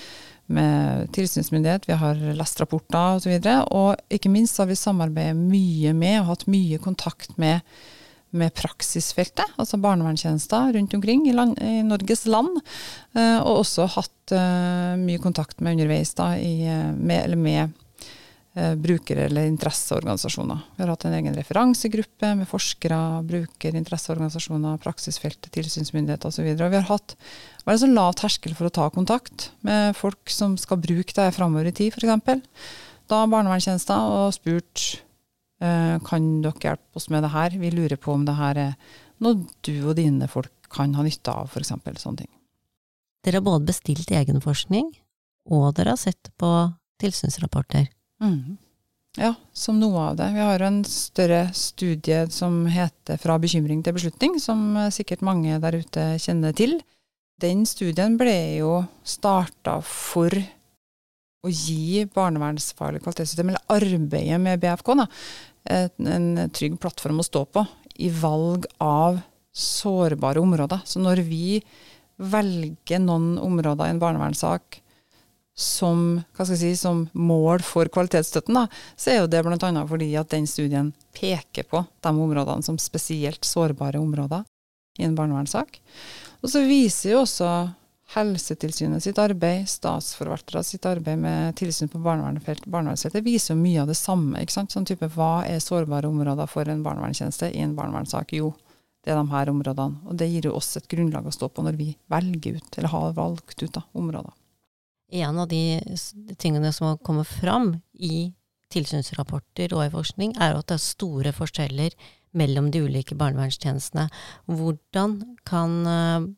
med, 0.53 1.09
tilsynsmyndighet, 1.17 1.89
vi 1.89 1.97
har 1.97 2.21
lest 2.37 2.61
rapporter 2.61 3.17
osv. 3.17 3.33
Og, 3.33 3.49
så 3.49 3.59
og 3.65 4.19
ikke 4.19 4.35
minst 4.37 4.61
har 4.61 4.69
vi 4.69 4.77
samarbeidet 4.77 5.41
mye 5.41 5.97
med 5.97 6.21
og 6.21 6.35
hatt 6.35 6.49
mye 6.53 6.83
kontakt 6.85 7.39
med 7.41 7.65
med 8.35 8.55
praksisfeltet, 8.57 9.55
altså 9.61 9.79
barnevernstjenester 9.83 10.73
rundt 10.75 10.95
omkring 10.97 11.29
i, 11.29 11.33
land, 11.37 11.57
i 11.63 11.83
Norges 11.87 12.27
land. 12.27 12.59
Uh, 13.17 13.39
og 13.45 13.63
også 13.63 13.87
hatt 13.95 14.35
uh, 14.35 14.95
mye 15.01 15.23
kontakt 15.23 15.63
med 15.63 15.77
underveis 15.77 16.15
da, 16.19 16.35
i, 16.39 16.67
eh, 16.67 16.91
med, 16.95 17.21
eller 17.21 17.41
med 17.41 17.75
uh, 18.59 18.75
brukere- 18.81 19.29
eller 19.29 19.47
interesseorganisasjoner. 19.51 20.65
Vi 20.75 20.85
har 20.85 20.93
hatt 20.95 21.07
en 21.09 21.17
egen 21.21 21.39
referansegruppe 21.39 22.33
med 22.41 22.51
forskere, 22.51 22.99
brukerinteresseorganisasjoner, 23.31 24.83
praksisfeltet, 24.83 25.53
tilsynsmyndigheter 25.55 26.33
osv. 26.33 26.49
Og, 26.49 26.59
så 26.59 26.67
og 26.67 26.75
vi 26.75 26.81
har 26.81 26.91
hatt 26.91 27.17
veldig 27.65 27.85
sånn 27.87 27.99
lav 27.99 28.19
terskel 28.19 28.59
for 28.59 28.71
å 28.71 28.75
ta 28.75 28.91
kontakt 28.95 29.51
med 29.67 29.95
folk 29.99 30.33
som 30.33 30.59
skal 30.61 30.83
bruke 30.83 31.17
det 31.17 31.31
framover 31.37 31.71
i 31.71 31.77
tid, 31.77 31.95
f.eks. 31.95 32.69
Da 33.11 33.25
barnevernstjenester, 33.29 34.15
og 34.25 34.33
spurt 34.37 34.95
Eh, 34.95 35.14
kan 35.59 36.25
dere 36.43 36.61
hjelpe 36.61 36.99
oss 36.99 37.07
med 37.13 37.23
det 37.25 37.31
her? 37.33 37.55
Vi 37.61 37.71
lurer 37.73 37.97
på 38.01 38.13
om 38.13 38.25
det 38.27 38.35
her 38.37 38.59
er 38.59 38.73
noe 39.23 39.47
du 39.65 39.77
og 39.87 39.95
dine 39.97 40.27
folk 40.29 40.53
kan 40.75 40.95
ha 40.99 41.05
nytte 41.07 41.33
av, 41.33 41.53
f.eks. 41.53 41.71
Sånne 42.03 42.25
ting. 42.25 42.33
Dere 43.25 43.41
har 43.41 43.47
både 43.47 43.69
bestilt 43.71 44.11
egenforskning, 44.13 44.91
og 45.55 45.71
dere 45.79 45.95
har 45.95 46.01
sett 46.01 46.33
på 46.41 46.51
tilsynsrapporter. 47.01 47.87
Mm. 48.23 48.57
Ja, 49.17 49.35
som 49.55 49.79
noe 49.79 50.09
av 50.11 50.17
det. 50.19 50.33
Vi 50.35 50.43
har 50.43 50.65
en 50.67 50.81
større 50.89 51.47
studie 51.55 52.25
som 52.35 52.65
heter 52.67 53.21
Fra 53.23 53.39
bekymring 53.39 53.85
til 53.85 53.95
beslutning, 53.95 54.41
som 54.43 54.75
sikkert 54.91 55.23
mange 55.23 55.61
der 55.63 55.79
ute 55.79 56.09
kjenner 56.19 56.57
til. 56.57 56.81
Den 57.41 57.63
studien 57.67 58.19
ble 58.19 58.35
jo 58.59 58.75
starta 59.07 59.79
for 59.87 60.35
å 61.45 61.53
gi 61.53 62.05
barnevernsfaglig 62.15 63.03
kvalitetssystem, 63.05 63.53
eller 63.53 63.73
arbeidet 63.73 64.41
med 64.41 64.63
BFK, 64.63 64.95
da, 65.03 65.09
en 65.71 66.29
trygg 66.55 66.79
plattform 66.81 67.21
å 67.21 67.27
stå 67.27 67.45
på 67.53 67.65
i 68.05 68.11
valg 68.11 68.67
av 68.83 69.21
sårbare 69.55 70.43
områder. 70.43 70.83
Så 70.85 71.03
når 71.03 71.23
vi 71.29 71.61
velger 72.17 73.03
noen 73.03 73.37
områder 73.43 73.89
i 73.89 73.95
en 73.95 74.03
barnevernssak 74.03 74.81
som, 75.55 76.23
si, 76.35 76.73
som 76.77 77.05
mål 77.13 77.63
for 77.63 77.91
kvalitetsstøtten, 77.93 78.57
da, 78.59 78.65
så 78.99 79.13
er 79.13 79.21
jo 79.21 79.31
det 79.31 79.45
bl.a. 79.47 79.87
fordi 79.87 80.11
at 80.19 80.33
den 80.35 80.49
studien 80.51 80.91
peker 81.15 81.69
på 81.71 81.85
de 82.03 82.11
områdene 82.11 82.67
som 82.67 82.81
spesielt 82.83 83.47
sårbare 83.47 84.03
områder 84.03 84.43
i 84.99 85.07
en 85.07 85.15
barnevernssak. 85.19 85.79
Og 86.43 86.51
så 86.51 86.65
viser 86.67 87.15
jo 87.15 87.23
også 87.23 87.51
Helsetilsynet 88.15 89.03
sitt 89.03 89.19
arbeid, 89.19 89.65
statsforvaltere 89.69 90.63
sitt 90.63 90.87
arbeid 90.87 91.19
med 91.19 91.57
tilsyn 91.59 91.91
på 91.91 91.99
barnevernsfeltet 91.99 93.25
viser 93.27 93.57
jo 93.57 93.63
mye 93.63 93.81
av 93.83 93.91
det 93.91 93.97
samme. 93.99 94.39
ikke 94.39 94.55
sant? 94.55 94.71
Sånn 94.71 94.87
type, 94.87 95.09
Hva 95.17 95.43
er 95.49 95.59
sårbare 95.59 96.07
områder 96.07 96.47
for 96.47 96.69
en 96.71 96.85
barnevernstjeneste 96.85 97.51
i 97.51 97.65
en 97.65 97.75
barnevernssak? 97.75 98.37
Jo, 98.39 98.53
det 99.03 99.11
er 99.13 99.19
de 99.19 99.35
her 99.35 99.51
områdene. 99.51 100.07
Og 100.07 100.17
det 100.21 100.31
gir 100.31 100.47
jo 100.47 100.55
oss 100.55 100.77
et 100.79 100.87
grunnlag 100.89 101.27
å 101.27 101.35
stå 101.35 101.49
på 101.51 101.65
når 101.67 101.81
vi 101.81 101.89
velger 102.13 102.61
ut, 102.61 102.79
eller 102.79 102.95
har 102.95 103.19
valgt 103.19 103.63
ut, 103.63 103.73
da, 103.75 103.83
områder. 103.93 104.33
En 105.15 105.39
av 105.39 105.49
de 105.49 105.81
tingene 106.39 106.73
som 106.73 106.93
har 106.93 107.03
kommet 107.03 107.27
fram 107.27 107.75
i 107.95 108.31
tilsynsrapporter 108.75 109.75
og 109.75 109.85
i 109.89 109.91
forskning, 109.93 110.37
er 110.39 110.55
at 110.55 110.71
det 110.71 110.79
er 110.79 110.87
store 110.87 111.35
forskjeller 111.35 111.99
mellom 112.35 112.71
de 112.71 112.87
ulike 112.87 113.19
barnevernstjenestene. 113.19 114.09
Hvordan 114.51 115.21
kan 115.47 115.77
eh, 115.87 116.31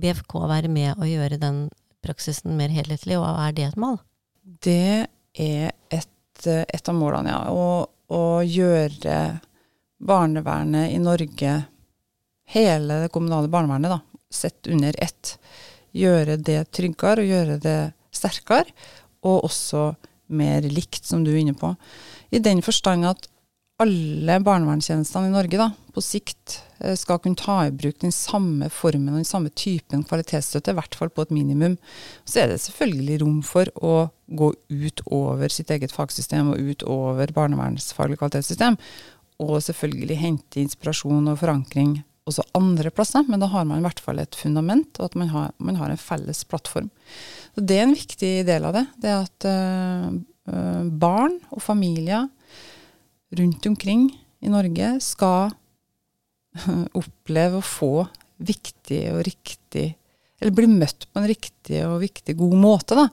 BFK 0.00 0.38
være 0.50 0.70
med 0.72 1.00
å 1.00 1.08
gjøre 1.08 1.40
den 1.40 1.66
praksisen 2.04 2.56
mer 2.58 2.72
helhetlig, 2.72 3.18
og 3.18 3.26
er 3.28 3.54
det 3.56 3.68
et 3.70 3.78
mål? 3.80 3.98
Det 4.62 5.06
er 5.42 5.72
et, 5.92 6.46
et 6.46 6.90
av 6.90 6.96
målene, 6.96 7.32
ja. 7.32 7.40
Å, 7.50 7.86
å, 8.14 8.24
gjøre 8.46 9.16
barnevernet 10.06 10.92
i 10.94 11.00
Norge, 11.02 11.54
hele 12.52 13.00
det 13.04 13.12
kommunale 13.14 13.50
barnevernet, 13.50 13.96
da, 13.96 14.26
sett 14.30 14.70
under 14.70 14.96
ett. 15.02 15.36
Gjøre 15.96 16.36
det 16.36 16.60
tryggere 16.76 17.24
og 17.24 17.32
gjøre 17.32 17.56
det 17.62 17.78
sterkere, 18.14 18.76
og 19.26 19.48
også 19.48 19.88
mer 20.36 20.66
likt, 20.70 21.04
som 21.06 21.24
du 21.24 21.32
er 21.32 21.40
inne 21.42 21.56
på. 21.58 21.72
I 22.30 22.42
den 22.42 22.62
forstand 22.62 23.06
at 23.08 23.28
alle 23.82 24.38
barnevernstjenestene 24.40 25.28
i 25.28 25.34
Norge 25.34 25.58
da, 25.60 25.66
på 25.92 26.02
sikt 26.04 26.60
eh, 26.80 26.94
skal 26.96 27.20
kunne 27.20 27.36
ta 27.36 27.58
i 27.66 27.74
bruk 27.74 27.98
den 28.00 28.14
samme 28.14 28.70
formen 28.72 29.12
og 29.12 29.20
den 29.20 29.28
samme 29.28 29.52
typen 29.52 30.04
kvalitetsstøtte, 30.08 30.72
i 30.72 30.78
hvert 30.78 30.96
fall 30.96 31.12
på 31.12 31.26
et 31.26 31.34
minimum. 31.34 31.76
Så 32.24 32.42
er 32.42 32.52
det 32.52 32.62
selvfølgelig 32.64 33.20
rom 33.24 33.42
for 33.44 33.68
å 33.84 33.94
gå 34.26 34.50
ut 34.72 35.04
over 35.12 35.52
sitt 35.52 35.70
eget 35.74 35.92
fagsystem 35.92 36.54
og 36.54 36.72
ut 36.72 36.86
over 36.88 37.32
barnevernsfaglig 37.36 38.18
kvalitetssystem. 38.22 38.78
Og 39.44 39.58
selvfølgelig 39.60 40.22
hente 40.22 40.62
inspirasjon 40.62 41.28
og 41.28 41.40
forankring 41.42 41.98
også 42.26 42.42
andre 42.58 42.90
plasser, 42.90 43.26
men 43.28 43.42
da 43.42 43.50
har 43.52 43.66
man 43.68 43.78
i 43.78 43.84
hvert 43.84 44.00
fall 44.02 44.18
et 44.18 44.34
fundament, 44.34 44.96
og 44.98 45.10
at 45.10 45.18
man 45.20 45.28
har, 45.30 45.52
man 45.62 45.76
har 45.78 45.92
en 45.92 46.00
felles 46.00 46.40
plattform. 46.48 46.88
Så 47.54 47.62
Det 47.62 47.76
er 47.76 47.84
en 47.84 47.94
viktig 47.94 48.32
del 48.48 48.66
av 48.66 48.74
det. 48.74 48.86
Det 49.04 49.12
at 49.14 49.46
øh, 49.46 50.16
barn 50.90 51.36
og 51.52 51.62
familier 51.62 52.26
rundt 53.34 53.66
omkring 53.66 54.08
i 54.40 54.50
Norge 54.52 54.96
skal 55.02 55.50
oppleve 57.00 57.60
å 57.60 57.64
få 57.64 57.92
viktig 58.36 59.00
og 59.14 59.22
riktig 59.26 59.94
Eller 60.36 60.52
bli 60.52 60.68
møtt 60.68 61.06
på 61.08 61.20
en 61.20 61.28
riktig 61.30 61.78
og 61.86 62.02
viktig 62.02 62.34
god 62.36 62.56
måte, 62.60 62.92
da, 62.98 63.06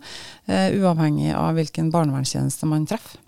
uh, 0.52 0.74
uavhengig 0.76 1.30
av 1.32 1.54
hvilken 1.56 1.88
barnevernstjeneste 1.94 2.68
man 2.68 2.84
treffer. 2.84 3.22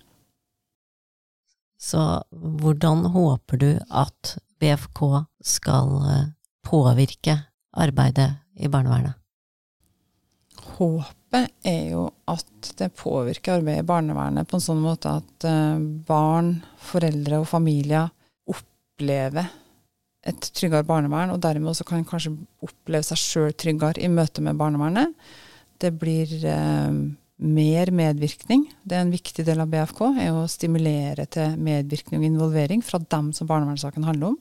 Så 1.80 2.02
hvordan 2.32 3.06
håper 3.14 3.62
du 3.62 3.70
at 3.88 4.34
BFK 4.60 5.02
skal 5.46 5.94
eh, 6.10 6.28
påvirke 6.66 7.38
arbeidet 7.72 8.32
i 8.60 8.72
barnevernet? 8.72 9.16
Håpet 10.76 11.52
er 11.68 11.92
jo 11.94 12.08
at 12.32 12.72
det 12.80 12.92
påvirker 12.98 13.60
arbeidet 13.60 13.84
i 13.86 13.88
barnevernet 13.88 14.48
på 14.50 14.58
en 14.58 14.66
sånn 14.66 14.82
måte 14.84 15.14
at 15.22 15.48
eh, 15.48 15.84
barn, 16.08 16.58
foreldre 16.90 17.42
og 17.44 17.50
familier 17.50 18.10
opplever 18.50 19.52
et 20.26 20.48
tryggere 20.58 20.88
barnevern, 20.88 21.36
og 21.36 21.42
dermed 21.44 21.70
også 21.70 21.86
kan 21.88 22.06
kanskje 22.08 22.34
oppleve 22.66 23.06
seg 23.06 23.22
sjøl 23.22 23.54
tryggere 23.54 24.02
i 24.02 24.10
møte 24.10 24.42
med 24.44 24.58
barnevernet. 24.58 25.14
Det 25.82 25.92
blir 26.02 26.32
eh, 26.50 26.98
mer 27.36 27.92
medvirkning. 27.92 28.66
Det 28.84 28.98
er 28.98 29.06
en 29.06 29.14
viktig 29.14 29.46
del 29.48 29.62
av 29.62 29.70
BFK, 29.72 30.02
er 30.24 30.34
å 30.34 30.48
stimulere 30.52 31.28
til 31.32 31.60
medvirkning 31.62 32.22
og 32.22 32.28
involvering 32.30 32.84
fra 32.86 33.02
dem 33.04 33.32
som 33.36 33.50
barnevernssaken 33.50 34.08
handler 34.08 34.34
om. 34.34 34.40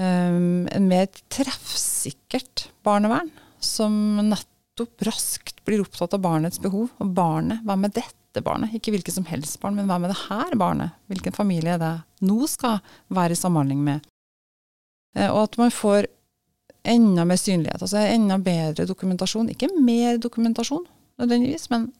Um, 0.00 0.68
en 0.70 0.86
mer 0.88 1.08
treffsikkert 1.34 2.68
barnevern, 2.86 3.32
som 3.60 3.92
nett 4.30 4.49
nettopp 4.80 5.02
raskt 5.06 5.64
blir 5.64 5.80
opptatt 5.80 6.14
av 6.14 6.20
barnets 6.20 6.60
behov. 6.60 6.88
Og 6.98 7.12
barnet, 7.14 7.60
hvem 7.64 7.84
er 7.84 7.92
dette 7.94 8.42
barnet? 8.42 8.72
Ikke 8.74 8.92
hvilket 8.92 9.14
som 9.14 9.26
helst 9.28 9.60
barn, 9.60 9.76
men 9.76 9.86
hvem 9.88 10.04
er 10.04 10.12
det 10.12 10.28
her 10.28 10.56
barnet? 10.56 10.96
Hvilken 11.08 11.32
familie 11.32 11.78
det 11.78 12.00
nå 12.20 12.46
skal 12.46 12.80
være 13.08 13.32
i 13.32 13.40
samhandling 13.40 13.82
med? 13.84 14.06
Eh, 15.16 15.30
og 15.30 15.44
at 15.48 15.58
man 15.58 15.70
får 15.70 16.06
enda 16.84 17.26
mer 17.28 17.36
synlighet, 17.36 17.82
altså 17.82 17.98
enda 17.98 18.38
bedre 18.38 18.86
dokumentasjon. 18.88 19.50
Ikke 19.50 19.68
mer 19.80 20.18
dokumentasjon 20.18 20.86
nødvendigvis, 21.20 21.68
men 21.70 21.90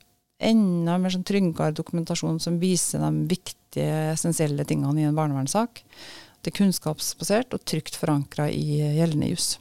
enda 0.41 0.97
mer 0.97 1.13
sånn 1.13 1.27
tryggere 1.27 1.77
dokumentasjon 1.77 2.41
som 2.41 2.57
viser 2.63 3.03
de 3.05 3.27
viktige, 3.29 4.15
essensielle 4.15 4.65
tingene 4.65 5.03
i 5.03 5.09
en 5.09 5.19
barnevernssak. 5.19 5.83
Det 6.41 6.49
er 6.49 6.57
kunnskapsbasert 6.57 7.53
og 7.53 7.67
trygt 7.69 7.99
forankra 8.01 8.49
i 8.49 8.81
gjeldende 8.97 9.29
jus. 9.35 9.59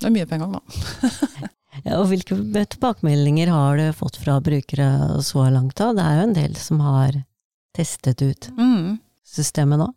Det 0.00 0.08
er 0.08 0.14
mye 0.14 0.24
på 0.26 0.38
en 0.38 0.46
gang, 0.46 0.56
da. 0.56 1.50
Ja, 1.82 1.98
og 1.98 2.08
hvilke 2.12 2.36
tilbakemeldinger 2.70 3.50
har 3.50 3.80
du 3.80 3.88
fått 3.96 4.20
fra 4.22 4.38
brukere 4.44 4.88
så 5.26 5.48
langt 5.50 5.76
da? 5.80 5.90
Det 5.96 6.04
er 6.04 6.18
jo 6.20 6.26
en 6.28 6.36
del 6.36 6.56
som 6.60 6.82
har 6.84 7.18
testet 7.74 8.22
ut 8.22 8.50
mm. 8.54 8.98
systemet 9.26 9.82
nå? 9.82 9.90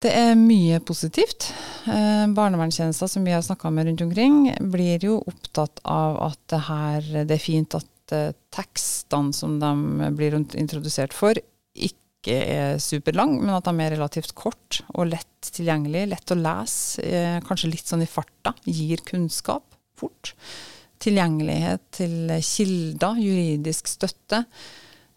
Det 0.00 0.12
er 0.16 0.38
mye 0.38 0.78
positivt. 0.80 1.50
Eh, 1.84 2.24
Barnevernstjenester 2.32 3.10
som 3.10 3.26
vi 3.26 3.34
har 3.34 3.42
snakka 3.44 3.68
med 3.74 3.90
rundt 3.90 4.04
omkring, 4.06 4.36
blir 4.72 5.02
jo 5.04 5.18
opptatt 5.28 5.82
av 5.84 6.16
at 6.30 6.40
det, 6.48 6.60
her, 6.70 7.10
det 7.28 7.36
er 7.36 7.42
fint 7.42 7.76
at 7.76 8.14
eh, 8.16 8.30
tekstene 8.54 9.36
som 9.36 9.58
de 9.60 10.08
blir 10.16 10.38
introdusert 10.38 11.12
for, 11.16 11.36
ikke 11.76 12.38
er 12.38 12.80
superlang, 12.80 13.36
men 13.42 13.52
at 13.52 13.68
de 13.68 13.76
er 13.76 13.92
relativt 13.98 14.32
kort 14.38 14.80
og 14.94 15.10
lett 15.10 15.52
tilgjengelig, 15.52 16.06
lett 16.14 16.32
å 16.32 16.38
lese, 16.38 17.04
eh, 17.04 17.36
kanskje 17.44 17.74
litt 17.74 17.92
sånn 17.92 18.06
i 18.06 18.08
farta, 18.08 18.54
gir 18.64 19.04
kunnskap 19.04 19.66
fort. 20.00 20.32
Tilgjengelighet 21.00 21.82
til 21.96 22.34
kilder, 22.44 23.18
juridisk 23.24 23.88
støtte. 23.88 24.44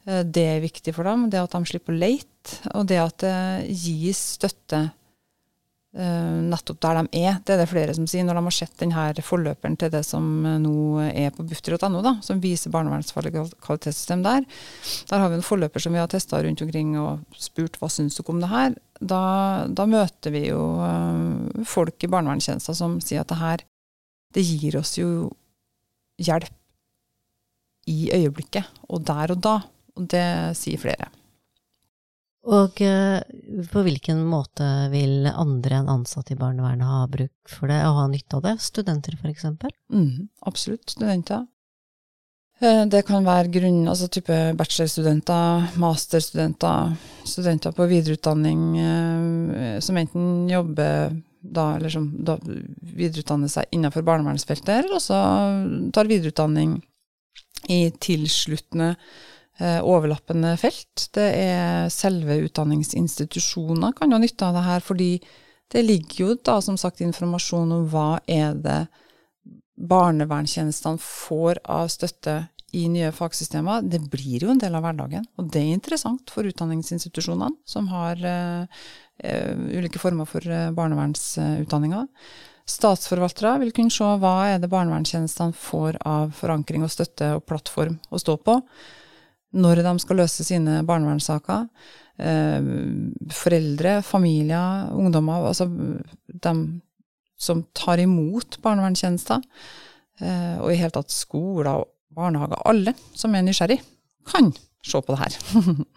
Eh, 0.07 0.23
det 0.23 0.47
er 0.55 0.63
viktig 0.63 0.95
for 0.95 1.07
dem. 1.07 1.29
Det 1.31 1.41
at 1.41 1.55
de 1.55 1.71
slipper 1.71 1.95
å 1.95 2.01
leite, 2.05 2.59
og 2.73 2.87
det 2.91 2.99
at 3.03 3.23
det 3.23 3.37
gis 3.69 4.27
støtte 4.39 4.89
Uh, 5.93 6.41
nettopp 6.49 6.79
der 6.81 6.97
de 6.97 7.19
er. 7.21 7.35
Det 7.45 7.53
er 7.53 7.59
det 7.61 7.67
flere 7.69 7.93
som 7.93 8.07
sier 8.09 8.25
når 8.25 8.39
de 8.39 8.41
har 8.47 8.55
sett 8.55 8.79
denne 8.81 9.03
forløperen 9.21 9.75
til 9.77 9.91
det 9.93 9.99
som 10.07 10.25
nå 10.41 11.03
er 11.05 11.29
på 11.35 11.45
bufdir.no, 11.45 12.01
som 12.25 12.39
viser 12.41 12.73
barnevernsfaglig 12.73 13.35
kvalitetssystem 13.61 14.23
der. 14.25 14.47
Der 15.11 15.21
har 15.21 15.29
vi 15.29 15.37
en 15.37 15.45
forløper 15.45 15.83
som 15.85 15.93
vi 15.93 16.01
har 16.01 16.09
testa 16.09 16.39
rundt 16.41 16.65
omkring 16.65 16.95
og 16.97 17.37
spurt 17.37 17.77
hva 17.77 17.91
syns 17.93 18.17
dere 18.17 18.33
om 18.33 18.41
det 18.41 18.49
her. 18.49 18.73
Da, 19.05 19.21
da 19.69 19.85
møter 19.85 20.33
vi 20.33 20.47
jo 20.47 20.63
folk 21.69 22.01
i 22.01 22.09
barnevernstjenester 22.09 22.73
som 22.81 22.97
sier 22.97 23.21
at 23.21 23.29
det 23.29 23.37
her 23.43 23.65
det 24.33 24.47
gir 24.49 24.79
oss 24.81 24.95
jo 24.97 25.29
hjelp 26.21 26.51
i 27.89 28.07
øyeblikket, 28.15 28.69
og 28.89 29.03
der 29.07 29.35
og 29.35 29.43
da. 29.43 29.57
Og 29.93 30.07
det 30.09 30.25
sier 30.57 30.79
flere. 30.81 31.11
Og 32.43 32.81
eh, 32.83 33.21
på 33.71 33.83
hvilken 33.85 34.23
måte 34.27 34.65
vil 34.91 35.29
andre 35.29 35.79
enn 35.79 35.91
ansatte 35.91 36.33
i 36.35 36.39
barnevernet 36.39 36.89
ha 36.89 37.05
bruk 37.11 37.51
for 37.51 37.71
det, 37.71 37.79
og 37.87 37.99
ha 38.01 38.07
nytte 38.11 38.39
av 38.39 38.47
det? 38.47 38.55
Studenter, 38.63 39.15
for 39.19 39.31
eksempel? 39.31 39.71
Mm, 39.93 40.27
absolutt, 40.49 40.89
studenter. 40.91 41.45
Eh, 42.59 42.83
det 42.91 43.05
kan 43.07 43.23
være 43.27 43.51
grunn, 43.53 43.85
altså 43.87 44.09
type 44.11 44.39
bachelorstudenter, 44.59 45.69
masterstudenter, 45.79 46.97
studenter 47.27 47.75
på 47.75 47.87
videreutdanning 47.91 48.65
eh, 48.81 49.77
som 49.83 50.01
enten 50.01 50.49
jobber 50.51 51.15
da, 51.43 51.73
eller 51.75 51.91
som 51.91 52.07
da 52.23 52.37
videreutdanner 52.39 53.51
seg 53.51 53.75
innenfor 53.75 54.05
barnevernsfeltet, 54.07 54.71
eller 54.77 54.97
også 54.97 55.19
tar 55.93 56.09
videreutdanning 56.09 56.77
i 57.71 57.85
tilsluttende 58.03 58.93
Eh, 59.57 59.85
overlappende 59.85 60.55
felt. 60.57 61.09
Det 61.13 61.27
er 61.37 61.89
selve 61.93 62.39
utdanningsinstitusjoner 62.47 63.93
kan 63.93 64.09
jo 64.09 64.17
nytte 64.17 64.47
av 64.47 64.57
det 64.57 64.63
her, 64.65 64.81
fordi 64.81 65.09
det 65.73 65.83
ligger 65.85 66.23
jo 66.23 66.37
da 66.41 66.57
som 66.61 66.77
sagt 66.77 67.03
informasjon 67.05 67.75
om 67.75 67.83
hva 67.91 68.17
er 68.25 68.57
det 68.57 68.79
barnevernstjenestene 69.77 71.01
får 71.01 71.61
av 71.69 71.91
støtte 71.93 72.35
i 72.73 72.87
nye 72.89 73.11
fagsystemer. 73.13 73.85
Det 73.85 73.99
blir 74.09 74.45
jo 74.45 74.49
en 74.53 74.61
del 74.61 74.73
av 74.73 74.81
hverdagen, 74.85 75.25
og 75.37 75.51
det 75.53 75.61
er 75.61 75.75
interessant 75.75 76.31
for 76.33 76.47
utdanningsinstitusjonene 76.49 77.53
som 77.69 77.89
har 77.93 78.17
uh, 78.25 78.65
uh, 79.21 79.53
ulike 79.77 80.01
former 80.01 80.25
for 80.29 80.45
uh, 80.49 80.71
barnevernsutdanninger. 80.73 82.07
Statsforvaltere 82.73 83.59
vil 83.61 83.73
kunne 83.75 83.93
se 83.93 84.07
hva 84.23 84.33
er 84.49 84.63
det 84.63 84.71
barnevernstjenestene 84.73 85.53
får 85.57 85.99
av 86.09 86.33
forankring 86.37 86.85
og 86.85 86.93
støtte 86.93 87.35
og 87.37 87.45
plattform 87.45 87.99
å 88.09 88.21
stå 88.21 88.39
på 88.41 88.57
når 89.53 89.83
de 89.85 89.91
skal 90.01 90.17
løse 90.17 90.45
sine 90.47 90.79
barnevernssaker. 90.87 91.67
Foreldre, 93.37 93.91
familier, 94.07 94.87
ungdommer, 94.97 95.43
altså 95.51 95.67
de 95.67 96.53
som 97.37 97.61
tar 97.77 98.01
imot 98.01 98.57
barnevernstjenester. 98.63 99.43
Og 100.63 100.71
i 100.71 100.79
hele 100.79 100.95
tatt 100.95 101.13
skoler 101.13 101.83
og 101.83 101.91
barnehager. 102.15 102.59
Alle 102.69 102.91
som 103.17 103.35
er 103.35 103.43
nysgjerrig, 103.45 103.79
kan 104.29 104.45
se 104.85 104.97
på 105.01 105.13
det 105.13 105.21
her. 105.23 105.33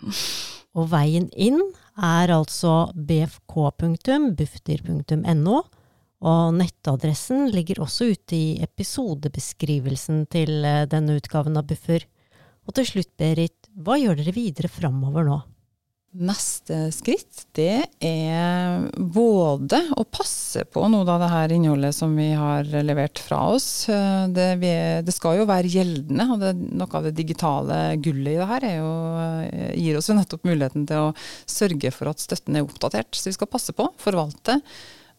og 0.78 0.84
veien 0.92 1.28
inn 1.32 1.60
er 1.96 2.28
altså 2.34 2.92
bfk.bufdir.no. 2.94 5.56
Og 6.26 6.54
nettadressen 6.56 7.50
ligger 7.52 7.82
også 7.84 8.04
ute 8.14 8.34
i 8.36 8.62
episodebeskrivelsen 8.64 10.26
til 10.32 10.64
eh, 10.64 10.88
denne 10.88 11.16
utgaven 11.20 11.56
av 11.60 11.66
Buffer. 11.68 12.02
Og 12.66 12.74
til 12.78 12.86
slutt, 12.88 13.12
Berit, 13.20 13.68
hva 13.76 13.94
gjør 14.00 14.16
dere 14.18 14.32
videre 14.34 14.68
framover 14.72 15.22
nå? 15.28 15.38
Neste 16.16 16.86
skritt 16.94 17.42
det 17.56 17.82
er 18.04 18.86
både 18.96 19.80
å 20.00 20.04
passe 20.08 20.62
på 20.72 20.86
noe 20.88 21.04
av 21.12 21.20
det 21.20 21.28
her 21.28 21.52
innholdet 21.52 21.96
som 21.96 22.14
vi 22.16 22.30
har 22.32 22.64
levert 22.86 23.20
fra 23.20 23.42
oss. 23.52 23.68
Det, 24.32 24.46
vi, 24.62 24.72
det 25.04 25.14
skal 25.14 25.40
jo 25.40 25.48
være 25.48 25.72
gjeldende, 25.72 26.28
og 26.32 26.40
det, 26.40 26.52
noe 26.80 26.88
av 26.96 27.08
det 27.08 27.14
digitale 27.18 27.80
gullet 28.00 28.32
i 28.32 28.38
det 28.40 28.48
her 28.48 28.68
jo, 28.78 28.90
gir 29.82 30.00
oss 30.00 30.08
jo 30.08 30.16
nettopp 30.16 30.48
muligheten 30.48 30.86
til 30.88 31.10
å 31.10 31.14
sørge 31.44 31.92
for 31.92 32.12
at 32.12 32.24
støtten 32.24 32.56
er 32.56 32.64
oppdatert. 32.64 33.12
Så 33.12 33.28
vi 33.28 33.36
skal 33.36 33.52
passe 33.52 33.76
på, 33.76 33.90
forvalte, 34.00 34.60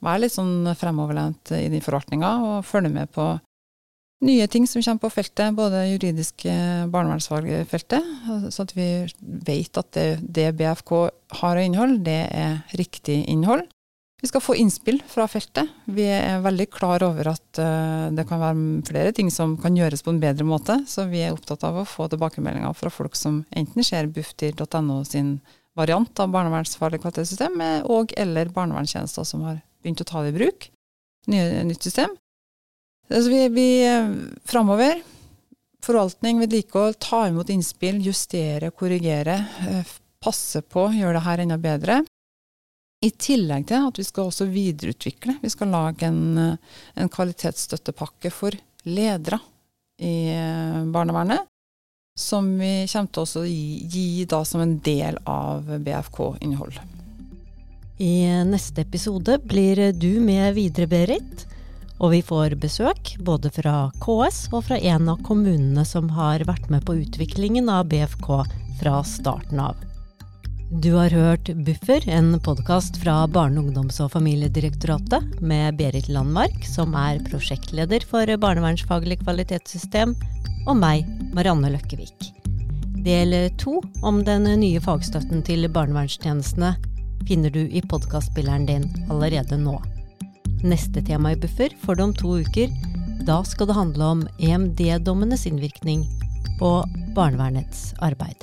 være 0.01 0.25
litt 0.25 0.33
sånn 0.33 0.73
fremoverlent 0.77 1.53
i 1.57 1.83
forvaltninga 1.83 2.33
og 2.47 2.65
følge 2.65 2.93
med 2.93 3.13
på 3.13 3.36
nye 4.25 4.47
ting 4.49 4.65
som 4.67 4.82
kommer 4.82 5.03
på 5.03 5.13
feltet, 5.13 5.56
både 5.58 5.84
juridisk 5.91 6.47
barnevernsfagfeltet, 6.89 8.13
så 8.53 8.63
at 8.63 8.73
vi 8.73 8.88
vet 9.21 9.77
at 9.77 9.91
det, 9.93 10.08
det 10.21 10.47
BFK 10.58 10.93
har 11.41 11.60
av 11.60 11.62
innhold, 11.62 11.99
det 12.08 12.23
er 12.34 12.63
riktig 12.80 13.19
innhold. 13.30 13.67
Vi 14.21 14.27
skal 14.27 14.41
få 14.41 14.56
innspill 14.58 14.97
fra 15.06 15.27
feltet. 15.30 15.69
Vi 15.86 16.08
er 16.10 16.39
veldig 16.41 16.65
klar 16.73 17.03
over 17.06 17.30
at 17.36 17.60
uh, 17.62 18.10
det 18.17 18.25
kan 18.25 18.41
være 18.41 18.86
flere 18.88 19.13
ting 19.13 19.30
som 19.34 19.53
kan 19.62 19.77
gjøres 19.77 20.01
på 20.01 20.10
en 20.13 20.21
bedre 20.21 20.47
måte, 20.47 20.80
så 20.89 21.06
vi 21.06 21.21
er 21.21 21.36
opptatt 21.36 21.62
av 21.67 21.77
å 21.77 21.86
få 21.86 22.08
tilbakemeldinger 22.10 22.73
fra 22.80 22.89
folk 22.93 23.17
som 23.17 23.43
enten 23.53 23.86
ser 23.86 24.10
bufdir.no 24.10 25.03
sin 25.06 25.36
variant 25.77 26.19
av 26.23 26.32
barnevernsfaglig 26.34 27.03
kvalitetssystem, 27.03 27.62
og 27.86 28.15
eller 28.17 28.49
barnevernstjenester 28.49 29.27
som 29.27 29.45
har 29.45 29.62
begynt 29.86 30.01
å 30.01 30.10
ta 30.10 30.25
det 30.25 30.34
i 30.34 30.38
bruk. 30.39 30.71
Nye, 31.30 31.62
nytt 31.67 31.86
system. 31.86 32.17
Altså 33.08 33.30
vi, 33.32 33.43
vi 33.56 33.70
framover 34.46 35.04
forvaltning, 35.88 36.39
vedlikehold, 36.39 37.00
ta 37.00 37.28
imot 37.28 37.50
innspill, 37.50 38.02
justere, 38.06 38.72
korrigere, 38.72 39.39
eh, 39.70 39.96
passe 40.24 40.62
på, 40.62 40.89
gjøre 40.93 41.17
det 41.17 41.26
her 41.28 41.43
enda 41.43 41.58
bedre. 41.62 42.02
I 43.06 43.12
tillegg 43.13 43.67
til 43.70 43.88
at 43.88 44.00
vi 44.00 44.06
skal 44.08 44.32
også 44.32 44.50
videreutvikle. 44.50 45.38
Vi 45.43 45.52
skal 45.54 45.72
lage 45.72 46.08
en, 46.08 46.38
eh, 46.38 46.58
en 46.96 47.10
kvalitetsstøttepakke 47.10 48.32
for 48.32 48.52
ledere 48.86 49.39
i 50.02 50.30
eh, 50.34 50.84
barnevernet. 50.91 51.46
Som 52.17 52.58
vi 52.58 52.88
kommer 52.89 53.12
til 53.13 53.43
å 53.43 53.46
gi, 53.46 53.88
gi 53.93 54.26
da 54.26 54.43
som 54.43 54.62
en 54.62 54.80
del 54.82 55.20
av 55.30 55.70
BFK-innhold. 55.86 56.80
I 58.02 58.43
neste 58.46 58.82
episode 58.82 59.38
blir 59.46 59.91
du 59.93 60.20
med 60.20 60.56
videre, 60.58 60.88
Berit. 60.89 61.46
Og 61.97 62.12
vi 62.13 62.21
får 62.21 62.53
besøk 62.62 63.15
både 63.25 63.49
fra 63.53 63.89
KS 64.03 64.43
og 64.53 64.67
fra 64.69 64.77
en 64.77 65.10
av 65.10 65.21
kommunene 65.25 65.86
som 65.86 66.12
har 66.13 66.45
vært 66.45 66.69
med 66.69 66.86
på 66.86 66.99
utviklingen 67.01 67.71
av 67.73 67.88
BFK 67.89 68.29
fra 68.81 69.01
starten 69.07 69.62
av. 69.63 69.77
Du 70.69 70.91
har 70.93 71.10
hørt 71.10 71.47
Buffer, 71.65 72.03
en 72.12 72.39
podkast 72.43 72.97
fra 73.01 73.21
Barne-, 73.31 73.62
ungdoms- 73.62 74.01
og 74.03 74.12
familiedirektoratet 74.12 75.39
med 75.41 75.77
Berit 75.79 76.10
Landmark, 76.12 76.65
som 76.67 76.91
er 76.99 77.23
prosjektleder 77.29 78.03
for 78.05 78.27
barnevernsfaglig 78.43 79.21
kvalitetssystem, 79.23 80.13
og 80.67 80.75
meg, 80.75 81.07
Marianne 81.31 81.71
Løkkevik. 81.71 82.33
Del 83.07 83.38
to 83.57 83.79
om 84.03 84.19
den 84.27 84.49
nye 84.60 84.83
fagstøtten 84.83 85.45
til 85.47 85.69
barnevernstjenestene 85.71 86.75
finner 87.27 87.53
du 87.53 87.63
i 87.63 87.81
podkastspilleren 87.88 88.67
din 88.67 88.89
allerede 89.07 89.55
nå. 89.63 89.79
Neste 90.63 91.02
tema 91.06 91.32
i 91.32 91.36
Buffer 91.36 91.70
får 91.86 91.96
du 91.96 92.04
om 92.04 92.13
to 92.13 92.38
uker. 92.41 92.72
Da 93.28 93.43
skal 93.46 93.67
det 93.70 93.78
handle 93.78 94.04
om 94.04 94.28
EMD-dommenes 94.39 95.46
innvirkning 95.46 96.06
på 96.60 96.72
barnevernets 97.15 97.93
arbeid. 98.02 98.41